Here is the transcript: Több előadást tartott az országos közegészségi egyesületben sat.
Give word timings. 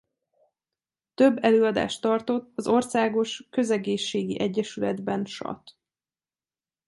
Több 1.13 1.43
előadást 1.43 2.01
tartott 2.01 2.51
az 2.55 2.67
országos 2.67 3.47
közegészségi 3.51 4.39
egyesületben 4.39 5.25
sat. 5.25 5.77